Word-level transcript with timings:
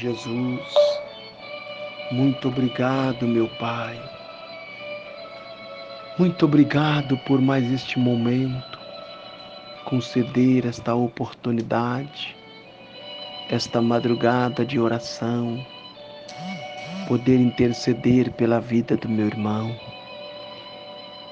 Jesus. 0.00 0.60
Muito 2.10 2.48
obrigado, 2.48 3.28
meu 3.28 3.46
Pai. 3.58 4.00
Muito 6.18 6.46
obrigado 6.46 7.18
por 7.18 7.40
mais 7.40 7.70
este 7.70 7.98
momento, 7.98 8.78
conceder 9.84 10.66
esta 10.66 10.94
oportunidade, 10.94 12.34
esta 13.50 13.82
madrugada 13.82 14.64
de 14.64 14.80
oração, 14.80 15.64
poder 17.06 17.36
interceder 17.38 18.32
pela 18.32 18.58
vida 18.58 18.96
do 18.96 19.08
meu 19.08 19.26
irmão. 19.26 19.74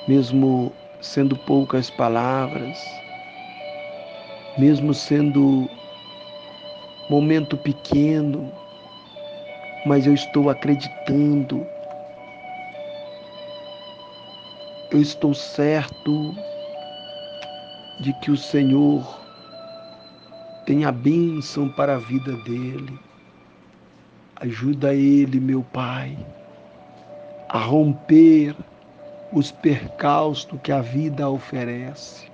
Mesmo 0.06 0.74
sendo 1.00 1.36
poucas 1.36 1.88
palavras, 1.88 2.78
mesmo 4.58 4.92
sendo 4.92 5.70
momento 7.08 7.56
pequeno, 7.56 8.52
mas 9.86 10.06
eu 10.06 10.14
estou 10.14 10.50
acreditando, 10.50 11.66
eu 14.90 15.00
estou 15.00 15.34
certo 15.34 16.34
de 18.00 18.12
que 18.14 18.30
o 18.30 18.36
Senhor 18.36 19.20
tem 20.66 20.84
a 20.84 20.92
bênção 20.92 21.68
para 21.68 21.94
a 21.94 21.98
vida 21.98 22.32
dele. 22.44 22.98
Ajuda 24.36 24.94
ele, 24.94 25.40
meu 25.40 25.64
Pai, 25.72 26.16
a 27.48 27.58
romper 27.58 28.54
os 29.32 29.50
percalços 29.50 30.60
que 30.62 30.70
a 30.70 30.80
vida 30.80 31.28
oferece. 31.28 32.26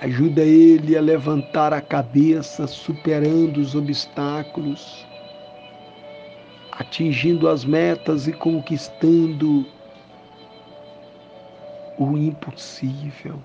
Ajuda 0.00 0.42
ele 0.42 0.96
a 0.96 1.00
levantar 1.00 1.72
a 1.72 1.80
cabeça, 1.80 2.68
superando 2.68 3.56
os 3.58 3.74
obstáculos, 3.74 5.04
atingindo 6.70 7.48
as 7.48 7.64
metas 7.64 8.28
e 8.28 8.32
conquistando 8.32 9.66
o 11.98 12.16
impossível. 12.16 13.42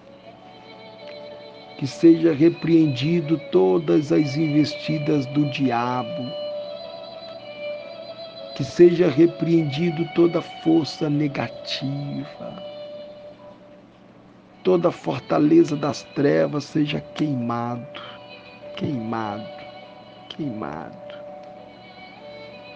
Que 1.80 1.88
seja 1.88 2.32
repreendido 2.34 3.40
todas 3.52 4.12
as 4.12 4.38
investidas 4.38 5.26
do 5.28 5.50
diabo. 5.50 6.32
Que 8.56 8.64
seja 8.64 9.10
repreendido 9.10 10.08
toda 10.14 10.40
força 10.40 11.10
negativa 11.10 12.73
toda 14.64 14.90
a 14.90 14.92
fortaleza 14.92 15.76
das 15.76 16.04
trevas 16.16 16.64
seja 16.64 17.02
queimado, 17.02 18.02
queimado, 18.78 19.46
queimado. 20.30 21.14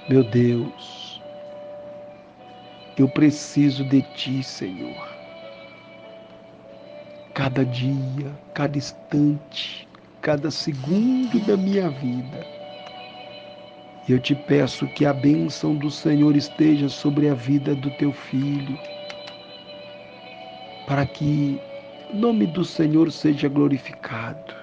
Meu 0.09 0.23
Deus, 0.23 1.21
eu 2.97 3.07
preciso 3.07 3.83
de 3.85 4.01
Ti, 4.01 4.43
Senhor. 4.43 5.17
Cada 7.33 7.63
dia, 7.65 8.31
cada 8.53 8.77
instante, 8.77 9.87
cada 10.21 10.51
segundo 10.51 11.39
da 11.45 11.55
minha 11.55 11.89
vida. 11.89 12.45
Eu 14.09 14.19
te 14.19 14.33
peço 14.33 14.87
que 14.87 15.05
a 15.05 15.13
bênção 15.13 15.75
do 15.75 15.91
Senhor 15.91 16.35
esteja 16.35 16.89
sobre 16.89 17.29
a 17.29 17.33
vida 17.33 17.75
do 17.75 17.91
teu 17.91 18.11
filho, 18.13 18.77
para 20.87 21.05
que 21.05 21.59
nome 22.13 22.47
do 22.47 22.63
Senhor 22.63 23.11
seja 23.11 23.49
glorificado. 23.49 24.55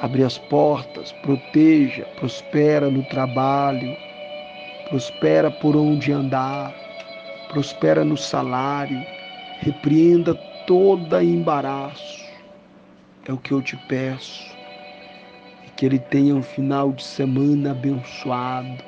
Abre 0.00 0.24
as 0.24 0.36
portas, 0.36 1.12
proteja, 1.22 2.04
prospera 2.16 2.90
no 2.90 3.02
trabalho, 3.04 3.96
prospera 4.88 5.50
por 5.50 5.76
onde 5.76 6.12
andar, 6.12 6.74
prospera 7.48 8.04
no 8.04 8.16
salário, 8.16 9.00
repreenda 9.60 10.34
toda 10.66 11.24
embaraço. 11.24 12.22
É 13.26 13.32
o 13.32 13.38
que 13.38 13.52
eu 13.52 13.62
te 13.62 13.76
peço. 13.88 14.52
E 15.66 15.70
que 15.70 15.86
ele 15.86 15.98
tenha 15.98 16.34
um 16.34 16.42
final 16.42 16.92
de 16.92 17.02
semana 17.02 17.70
abençoado. 17.70 18.84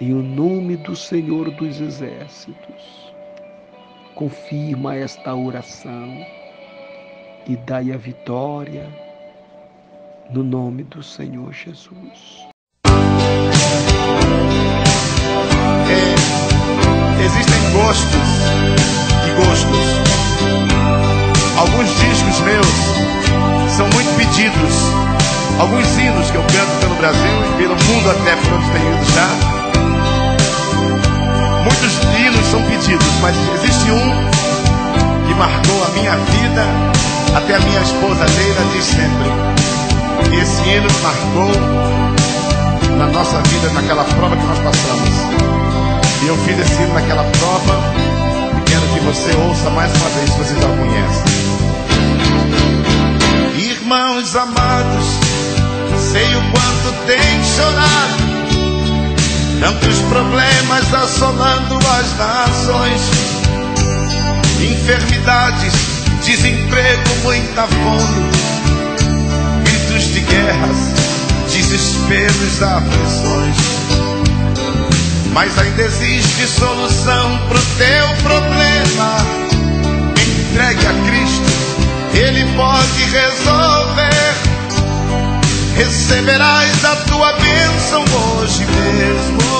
Em 0.00 0.12
o 0.12 0.22
nome 0.22 0.76
do 0.76 0.96
Senhor 0.96 1.50
dos 1.52 1.80
Exércitos 1.80 3.01
confirma 4.14 4.94
esta 4.94 5.34
oração 5.34 6.24
e 7.46 7.56
dai 7.56 7.92
a 7.92 7.96
vitória 7.96 8.86
no 10.30 10.42
nome 10.42 10.84
do 10.84 11.02
Senhor 11.02 11.52
Jesus. 11.52 12.46
É, 15.88 16.14
existem 17.24 17.72
gostos 17.72 18.28
e 19.26 19.30
gostos. 19.44 20.02
Alguns 21.58 21.88
discos 22.00 22.40
meus 22.40 22.66
são 23.76 23.88
muito 23.88 24.16
pedidos. 24.16 24.74
Alguns 25.58 25.98
hinos 25.98 26.30
que 26.30 26.36
eu 26.36 26.42
canto 26.42 26.80
pelo 26.80 26.94
Brasil 26.96 27.44
e 27.44 27.56
pelo 27.58 27.74
mundo 27.74 28.10
até 28.10 28.36
por 28.36 28.52
onde 28.54 28.70
tenho 28.72 28.94
ido 28.94 29.04
já 29.12 29.61
são 32.52 32.62
pedidos, 32.64 33.06
mas 33.22 33.34
existe 33.54 33.90
um 33.90 35.26
que 35.26 35.34
marcou 35.36 35.84
a 35.86 35.88
minha 35.98 36.14
vida, 36.16 36.66
até 37.34 37.54
a 37.54 37.60
minha 37.60 37.80
esposa 37.80 38.26
Leila 38.26 38.60
diz 38.74 38.84
sempre. 38.84 39.30
E 40.30 40.36
esse 40.38 40.60
hino 40.68 40.86
marcou 41.02 41.50
na 42.98 43.06
nossa 43.06 43.40
vida, 43.48 43.70
naquela 43.70 44.04
prova 44.04 44.36
que 44.36 44.44
nós 44.44 44.58
passamos. 44.58 45.08
E 46.22 46.26
eu 46.26 46.36
fiz 46.44 46.58
esse 46.58 46.82
hino 46.82 46.92
naquela 46.92 47.24
prova, 47.24 47.80
e 48.58 48.70
quero 48.70 48.86
que 48.92 49.00
você 49.00 49.34
ouça 49.48 49.70
mais 49.70 49.90
uma 49.96 50.10
vez, 50.10 50.30
se 50.30 50.38
você 50.38 50.54
já 50.60 50.68
o 50.68 50.76
conhece. 50.76 51.22
Irmãos 53.56 54.36
amados, 54.36 55.06
sei 56.12 56.36
o 56.36 56.42
quanto 56.52 57.06
tem 57.06 57.44
chorado 57.56 58.21
Tantos 59.62 59.96
problemas 60.08 60.92
assolando 60.92 61.76
as 61.76 62.18
nações, 62.18 63.00
enfermidades, 64.60 65.72
desemprego, 66.24 67.08
muita 67.22 67.68
fome, 67.68 68.30
gritos 69.62 70.14
de 70.14 70.20
guerras, 70.22 70.76
desesperos, 71.48 72.60
aflições. 72.60 73.56
Mas 75.32 75.56
ainda 75.56 75.82
existe 75.82 76.44
solução 76.48 77.38
pro 77.46 77.62
teu 77.78 78.08
problema. 78.24 79.16
Entregue 80.50 80.86
a 80.88 80.92
Cristo, 81.06 81.52
Ele 82.14 82.44
pode 82.56 83.02
resolver. 83.12 84.52
Receberás 85.76 86.84
a 86.84 86.96
tua 86.96 87.32
bênção 87.34 88.04
hoje 88.40 88.66
mesmo. 88.66 89.51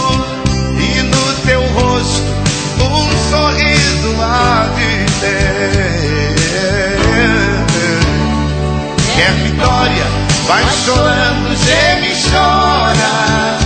Vai 10.52 10.64
chorando, 10.84 11.56
geme 11.56 12.08
e 12.08 12.30
chora. 12.30 13.58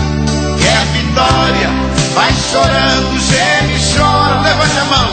Quer 0.58 0.84
vitória? 0.92 1.70
Vai 2.14 2.32
chorando, 2.32 3.18
geme 3.18 3.74
e 3.74 3.96
chora. 3.96 4.42
Levante 4.42 4.78
a 4.78 4.84
mão, 4.84 5.10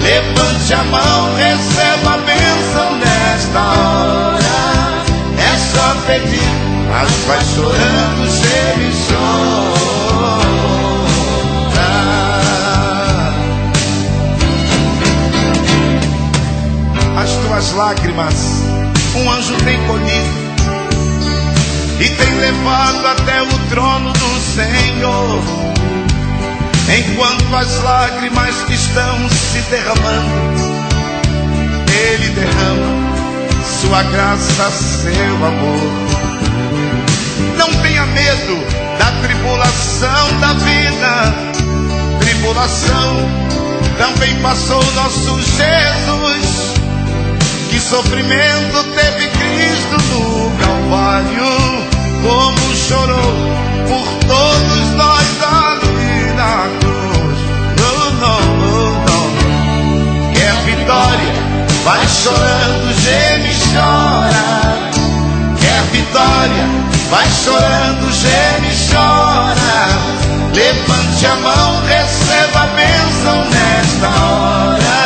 levante 0.00 0.74
a 0.74 0.82
mão, 0.84 1.34
receba 1.36 2.14
a 2.14 2.18
bênção 2.18 2.96
nesta 2.98 3.58
hora. 3.58 5.02
É 5.38 5.56
só 5.56 5.94
pedir, 6.06 6.50
mas 6.90 7.10
vai 7.26 7.44
chorando, 7.44 8.28
geme 8.30 8.90
e 8.90 8.92
chora. 9.08 9.75
Tuas 17.56 17.72
lágrimas, 17.72 18.34
um 19.14 19.30
anjo 19.30 19.56
tem 19.64 19.82
colhido 19.86 20.28
e 21.98 22.10
tem 22.10 22.34
levado 22.34 23.06
até 23.06 23.40
o 23.40 23.58
trono 23.70 24.12
do 24.12 24.40
Senhor. 24.40 25.42
Enquanto 26.98 27.56
as 27.56 27.82
lágrimas 27.82 28.54
estão 28.68 29.30
se 29.30 29.58
derramando, 29.70 30.84
Ele 32.10 32.28
derrama 32.28 33.16
sua 33.80 34.02
graça, 34.02 34.70
seu 34.70 35.46
amor. 35.46 35.92
Não 37.56 37.72
tenha 37.80 38.04
medo 38.04 38.66
da 38.98 39.10
tribulação 39.26 40.40
da 40.40 40.52
vida, 40.52 41.34
tribulação 42.20 43.16
também 43.96 44.36
passou 44.42 44.84
nosso 44.92 45.40
Jesus. 45.40 46.75
Que 47.70 47.80
sofrimento 47.80 48.84
teve 48.94 49.28
Cristo 49.28 49.96
no 50.10 50.50
Calvário, 50.58 51.86
como 52.22 52.76
chorou 52.76 53.34
por 53.86 54.06
todos 54.26 54.90
nós 54.96 55.26
ali 55.42 56.32
na 56.34 56.68
cruz. 56.80 57.38
Não, 57.78 58.10
não, 58.20 58.40
não, 58.56 58.92
não. 59.04 60.32
Quer 60.32 60.54
vitória? 60.64 61.34
Vai 61.84 62.06
chorando, 62.08 62.92
geme 63.00 63.50
e 63.50 63.56
chora. 63.72 64.90
Quer 65.60 65.82
vitória? 65.92 66.64
Vai 67.10 67.28
chorando, 67.44 68.12
geme 68.12 68.68
e 68.68 68.92
chora. 68.92 69.56
Levante 70.54 71.26
a 71.26 71.36
mão, 71.36 71.82
receba 71.84 72.60
a 72.60 72.66
bênção 72.68 73.44
nesta 73.50 74.08
hora. 74.08 74.96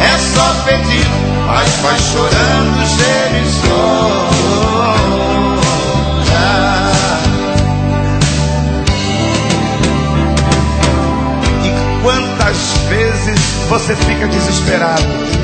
É 0.00 0.18
só 0.34 0.54
pedir 0.64 1.27
mas 1.48 1.70
vai 1.82 1.98
chorando, 1.98 2.86
geme 2.86 3.40
e 3.40 3.50
chora. 3.60 5.08
E 11.64 12.02
quantas 12.02 12.58
vezes 12.88 13.40
você 13.68 13.96
fica 13.96 14.28
desesperado? 14.28 15.38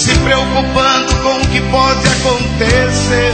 se 0.00 0.16
preocupando 0.20 1.14
com 1.22 1.36
o 1.36 1.48
que 1.48 1.60
pode 1.70 2.08
acontecer. 2.08 3.32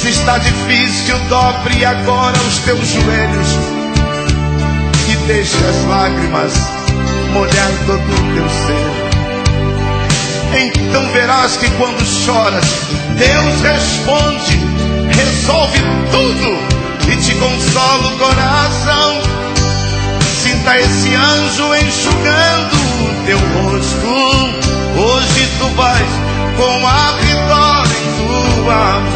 Se 0.00 0.08
está 0.08 0.38
difícil, 0.38 1.18
dobre 1.28 1.84
agora 1.84 2.38
os 2.38 2.58
teus 2.58 2.88
joelhos 2.88 3.48
e 5.10 5.16
deixe 5.26 5.56
as 5.56 5.84
lágrimas 5.86 6.54
molhar 7.32 7.70
todo 7.86 8.00
o 8.00 8.34
teu 8.34 8.48
ser. 8.48 8.99
Então 10.52 11.06
verás 11.12 11.56
que 11.56 11.70
quando 11.72 12.04
choras, 12.04 12.64
Deus 13.16 13.60
responde, 13.62 14.58
resolve 15.14 15.78
tudo 16.10 17.12
e 17.12 17.16
te 17.16 17.34
consola 17.34 18.14
o 18.14 18.18
coração. 18.18 19.22
Sinta 20.42 20.76
esse 20.78 21.14
anjo 21.14 21.74
enxugando 21.74 22.74
o 23.02 23.24
teu 23.26 23.38
rosto 23.38 24.70
Hoje 24.96 25.48
tu 25.58 25.66
vais 25.76 26.08
com 26.56 26.86
a 26.86 27.12
vitória 27.12 27.96
em 27.96 28.64
tua 28.64 29.00
mão. 29.00 29.10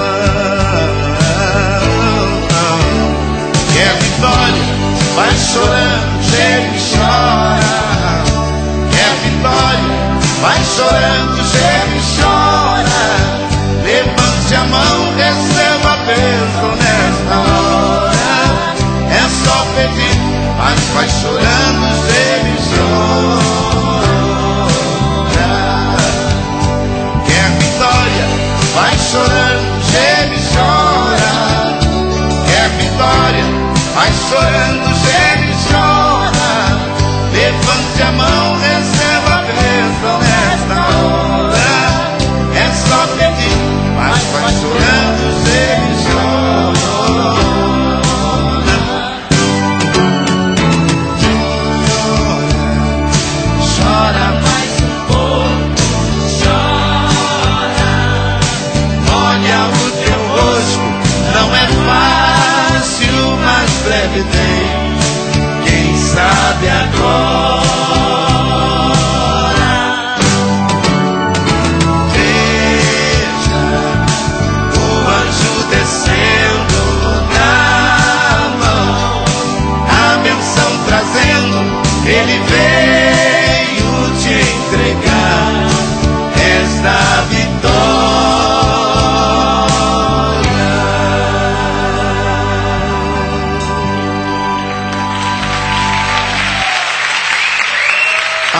Quer 3.73 3.95
vitória? 3.99 4.65
Vai 5.15 5.35
chorando, 5.37 5.94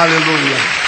Aleluia. 0.05 0.84